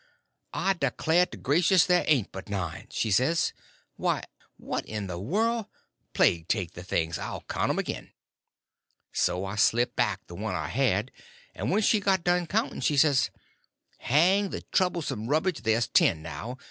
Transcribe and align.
"I 0.55 0.73
declare 0.73 1.27
to 1.27 1.37
gracious 1.37 1.85
ther' 1.85 2.01
ain't 2.07 2.31
but 2.31 2.49
nine!" 2.49 2.87
she 2.89 3.11
says. 3.11 3.53
"Why, 3.97 4.23
what 4.57 4.83
in 4.87 5.05
the 5.05 5.19
world—plague 5.19 6.47
take 6.47 6.71
the 6.71 6.81
things, 6.81 7.19
I'll 7.19 7.41
count 7.47 7.69
'm 7.69 7.77
again." 7.77 8.11
So 9.13 9.45
I 9.45 9.57
slipped 9.57 9.95
back 9.95 10.25
the 10.25 10.33
one 10.33 10.55
I 10.55 10.69
had, 10.69 11.11
and 11.53 11.69
when 11.69 11.83
she 11.83 11.99
got 11.99 12.23
done 12.23 12.47
counting, 12.47 12.81
she 12.81 12.97
says: 12.97 13.29
"Hang 13.99 14.49
the 14.49 14.63
troublesome 14.71 15.27
rubbage, 15.27 15.59
ther's 15.59 15.87
ten 15.87 16.23
now!" 16.23 16.57